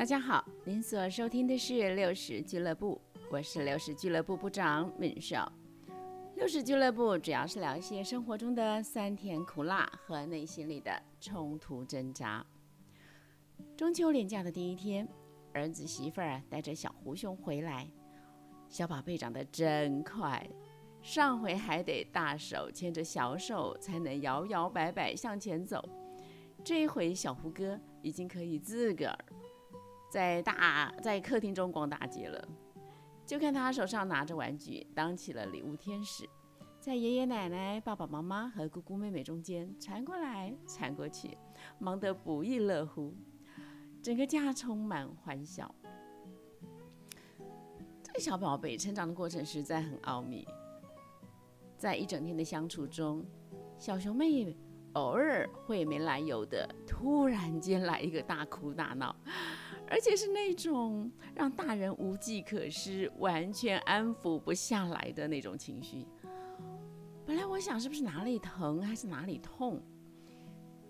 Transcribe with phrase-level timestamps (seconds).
[0.00, 2.98] 大家好，您所收听的是六十俱乐部，
[3.30, 5.52] 我是六十俱乐部部长敏少。
[6.36, 10.90] 六十俱乐部主要是聊一些生活中的酸甜苦辣和内心里的
[11.20, 12.42] 冲突挣扎。
[13.76, 15.06] 中秋连假的第一天，
[15.52, 17.86] 儿子媳妇儿带着小胡熊回来，
[18.70, 20.48] 小宝贝长得真快，
[21.02, 25.86] 上回还得大手牵着小手才能摇摇摆摆向前走，
[26.64, 29.18] 这回小胡哥已经可以自个儿。
[30.10, 32.48] 在大在客厅中逛大街了，
[33.24, 36.28] 就看他手上拿着玩具，当起了礼物天使，
[36.80, 41.38] 在爷爷奶奶、爸爸妈妈和姑姑妹妹中间传过来传过去，
[41.78, 43.14] 忙得不亦乐乎，
[44.02, 45.72] 整个家充满欢笑。
[48.02, 50.44] 这个小宝贝成长的过程实在很奥秘，
[51.76, 53.24] 在一整天的相处中，
[53.78, 54.56] 小熊妹
[54.94, 59.14] 偶尔会没来由的突然间来一个大哭大闹。
[59.88, 66.06] 而且是那种让大人无计可施、完全安抚不下来的那种情绪。
[67.26, 69.82] 本来我想是不是哪里疼还是哪里痛，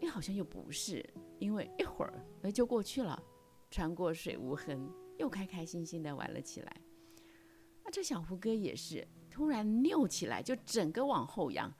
[0.00, 1.04] 又好像又不是，
[1.38, 3.22] 因为一会儿哎就过去了，
[3.70, 6.76] 穿过水无痕，又开开心心的玩了起来。
[7.84, 11.72] 那这小胡哥也是突然扭起来，就整个往后仰，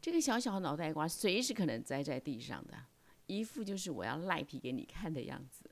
[0.00, 2.74] 这个小小脑袋瓜随时可能栽在地上的，
[3.26, 5.68] 一副就是我要赖皮给你看的样子。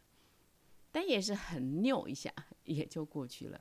[0.91, 2.33] 但也是很扭一下，
[2.65, 3.61] 也就过去了。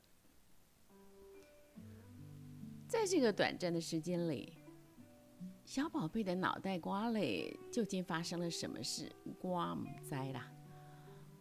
[2.88, 4.54] 在这个短暂的时间里，
[5.64, 9.10] 小宝贝的脑袋瓜里究竟发生了什么事？
[9.38, 10.50] 瓜唔栽啦。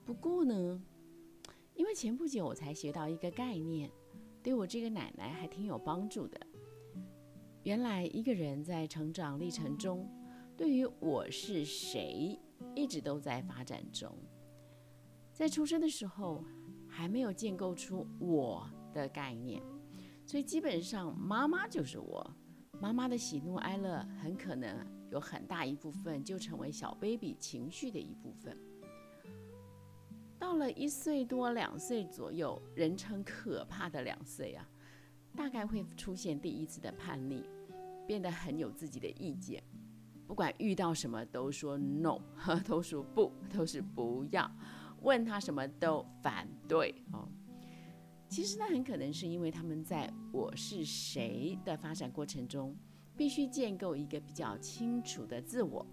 [0.04, 0.82] 不过呢，
[1.76, 3.90] 因为前不久我才学到一个概念，
[4.44, 6.40] 对我这个奶奶还挺有帮助的。
[7.66, 10.08] 原来一个人在成长历程中，
[10.56, 12.40] 对于我是谁，
[12.76, 14.16] 一直都在发展中。
[15.34, 16.46] 在出生的时候，
[16.88, 19.64] 还没有建构出我的概念，
[20.28, 22.32] 所以基本上妈妈就是我。
[22.80, 28.56] 妈妈的喜怒哀乐很可能有很大一部分就成为小 baby 情绪的一部分。
[30.38, 34.70] 到了一岁多、两岁左右，人称可怕的两岁啊，
[35.36, 37.44] 大概会出现第一次的叛逆，
[38.08, 39.64] 变得很有自己的意见，
[40.28, 44.50] 不管遇到什么都说 no，和 都说不，都是不要。
[45.02, 47.28] 问他什么都反对哦，
[48.28, 52.76] 其实那很可能是因为他们在我是谁的发展过程中，
[53.16, 55.86] 必须建构一个比较清楚的自我，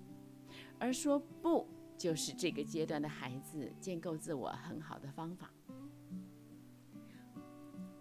[0.79, 1.69] 而说不
[1.99, 5.51] 就是这个阶段的孩子建构自我很好的方法。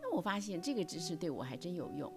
[0.02, 2.12] 那我发现这个知识对我还真有用，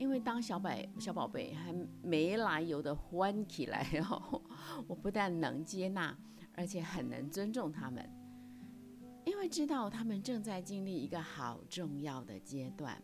[0.00, 1.72] 因为当小宝小宝贝还
[2.02, 4.42] 没来由的欢起来哦，
[4.88, 6.18] 我不但能接纳。
[6.56, 8.06] 而且很能尊重他们，
[9.24, 13.00] 因为知道他们正在经历一个好重要的阶段。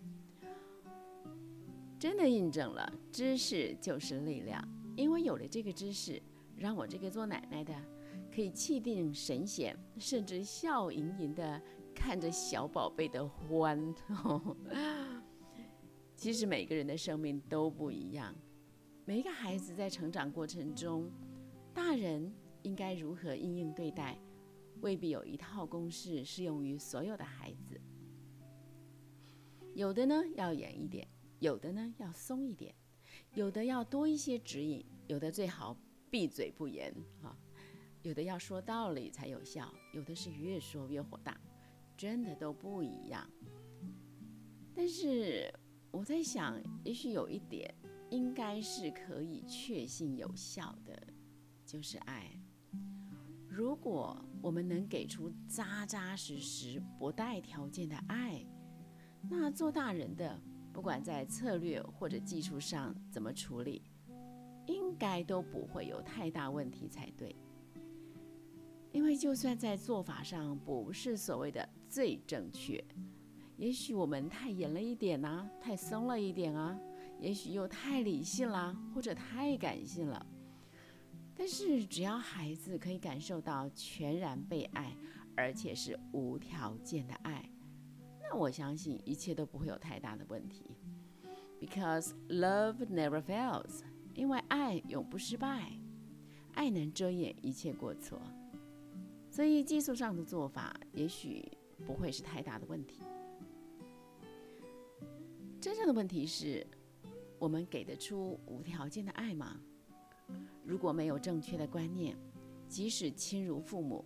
[1.99, 4.63] 真的印证了知识就是力量，
[4.97, 6.21] 因为有了这个知识，
[6.57, 7.73] 让我这个做奶奶的
[8.35, 11.63] 可以气定神闲，甚至笑盈盈的
[11.95, 13.95] 看着小宝贝的欢。
[16.27, 18.35] 其实每个人的生命都不一样，
[19.05, 21.09] 每一个孩子在成长过程中，
[21.73, 22.35] 大人。
[22.65, 24.19] 应该如何应应对待，
[24.81, 27.81] 未必有一套公式适用于所有的孩子。
[29.73, 31.07] 有的呢要严一点，
[31.39, 32.75] 有的呢要松一点，
[33.35, 35.79] 有的要多一些指引，有的最好
[36.11, 37.39] 闭嘴不言啊，
[38.03, 41.41] 有的要说道理才有效，有的是越说越火大，
[41.97, 43.31] 真的都不一样。
[44.75, 45.55] 但是
[45.97, 47.75] 我在想，也许有一点
[48.11, 50.95] 应该是可以确信有效的，
[51.65, 52.31] 就是爱。
[53.49, 58.45] 如果我们能给出扎扎实实、不带条件的爱，
[59.23, 60.39] 那做大人的，
[60.71, 63.83] 不管在策略或者技术上怎么处理，
[64.67, 67.35] 应该都不会有太大问题才对。
[68.93, 72.85] 因为就算在做法上不是所谓的最正确，
[73.57, 76.79] 也许我们太严了一点呐，太松了一点啊，
[77.19, 80.27] 也许又太理性啦，或者太感性了。
[81.35, 84.95] 但是，只要孩子可以感受到全然被爱，
[85.35, 87.47] 而且是无条件的爱，
[88.23, 90.71] 那我相信一切都不会有太大的问题。
[91.61, 93.81] Because love never fails，
[94.15, 95.73] 因为爱永不失败，
[96.53, 98.21] 爱能遮掩一切过错。
[99.31, 101.47] 所以技术上的做法也许
[101.87, 103.01] 不会是太大的问题。
[105.67, 106.65] 真正的问题是，
[107.41, 109.61] 我们给得出无条件的爱吗？
[110.65, 112.17] 如果没有正确的观念，
[112.69, 114.05] 即使亲如父母，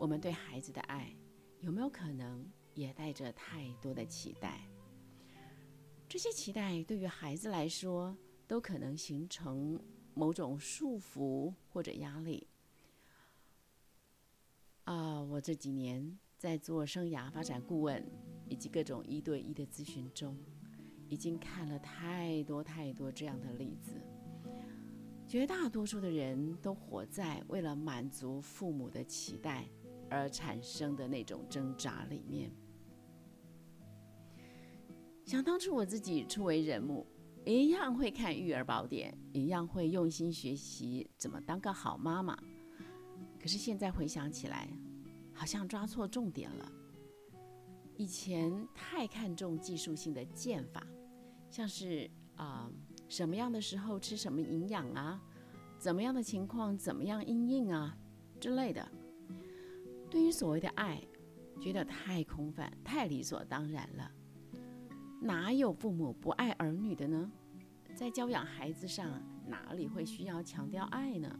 [0.00, 1.16] 我们对孩子的爱
[1.60, 2.44] 有没有可能
[2.74, 4.68] 也带着太多的期待？
[6.08, 8.16] 这些期待对于孩子来说，
[8.48, 9.80] 都可能形成
[10.12, 12.48] 某种束缚或者压力。
[14.82, 18.04] 啊，我这几年在做生涯发展顾问
[18.48, 20.36] 以及各种一对一的咨询中，
[21.08, 23.92] 已经看了太多太多这样的例子。
[25.26, 29.64] 绝大多数的人都活在为了满足父母的期待
[30.08, 32.50] 而产生的那种挣扎里面。
[35.24, 37.04] 想当初我自己初为人母，
[37.44, 42.38] 一样会看育儿宝典，一样会用心学习怎么当个好妈妈。
[43.40, 44.68] 可是现在回想起来，
[45.32, 46.72] 好像抓错重点了。
[47.96, 50.86] 以前太看重技术性的剑法，
[51.50, 52.70] 像是啊。
[53.08, 55.22] 什么样的时候吃什么营养啊？
[55.78, 57.96] 怎么样的情况怎么样应应啊
[58.40, 58.84] 之类的。
[60.10, 61.00] 对于所谓的爱，
[61.60, 64.10] 觉得太空泛、太理所当然了。
[65.20, 67.30] 哪有父母不爱儿女的呢？
[67.94, 71.38] 在教养孩子上，哪里会需要强调爱呢？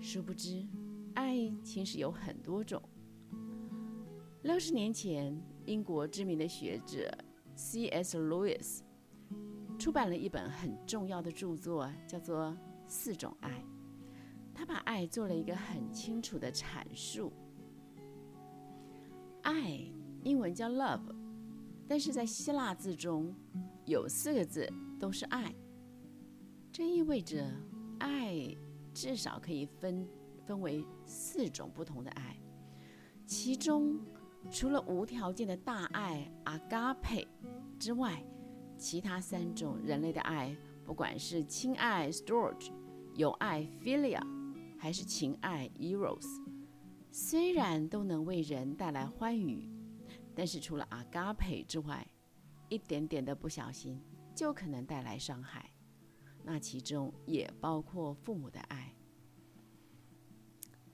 [0.00, 0.64] 殊不知，
[1.14, 2.80] 爱其实有很多种。
[4.42, 7.16] 六十年前，英国知名的学者
[7.54, 8.18] C.S.
[8.18, 8.80] Lewis。
[9.78, 12.46] 出版了一本很重要的著作，叫做
[12.88, 13.50] 《四种爱》。
[14.52, 17.32] 他把爱做了一个很清楚的阐述。
[19.42, 19.80] 爱，
[20.24, 21.14] 英文叫 love，
[21.86, 23.32] 但是在希腊字中
[23.86, 24.68] 有四个字
[24.98, 25.54] 都是爱。
[26.72, 27.46] 这意味着
[28.00, 28.56] 爱
[28.92, 30.04] 至少可以分
[30.44, 32.36] 分为四种不同的爱，
[33.24, 34.00] 其中
[34.50, 37.26] 除了无条件的大爱 agape
[37.78, 38.22] 之外。
[38.78, 42.72] 其他三种人类的爱，不管是亲爱 （storge）、
[43.14, 44.20] 友爱 （philia）
[44.76, 46.26] 还是情爱 （eros），
[47.12, 49.70] 虽然都能为人带来欢愉，
[50.34, 52.04] 但是除了 agape 之外，
[52.68, 54.02] 一点点的不小心
[54.34, 55.70] 就可能带来伤害。
[56.42, 58.92] 那其中也包括父母的爱。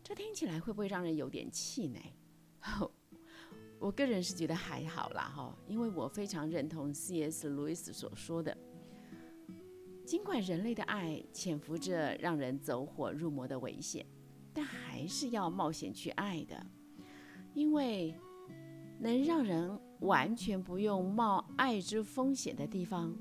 [0.03, 2.15] 这听起来会不会让人有点气馁？
[3.79, 7.49] 我个人是觉得还好啦，哈，因为我非常认同 C.S.
[7.49, 8.57] 路易斯所说的，
[10.05, 14.05] 尽管人类的爱潜伏着让人走火入魔的危险，
[14.53, 16.67] 但还是要冒险去爱的，
[17.55, 18.15] 因为
[18.99, 23.17] 能让人完全不用冒爱之风险的地方，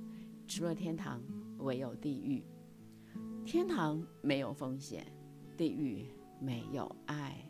[0.47, 1.21] 除了天堂，
[1.59, 2.43] 唯有地狱。
[3.45, 5.05] 天堂没有风险，
[5.55, 6.07] 地狱
[6.41, 7.46] 没有爱。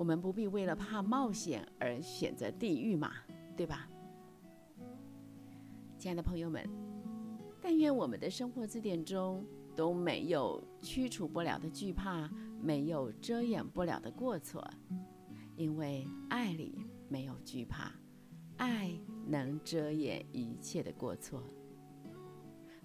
[0.00, 3.12] 我们不必为了怕冒险而选择地狱嘛，
[3.54, 3.86] 对吧？
[5.98, 6.66] 亲爱的朋友们，
[7.60, 9.44] 但愿我们的生活字典中
[9.76, 12.30] 都没有驱除不了的惧怕，
[12.62, 14.66] 没有遮掩不了的过错，
[15.54, 17.92] 因为爱里没有惧怕，
[18.56, 21.42] 爱能遮掩一切的过错。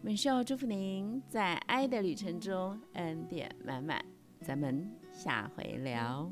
[0.02, 4.04] 美少祝福您在爱的旅程中恩典满满，
[4.42, 6.30] 咱们下回聊。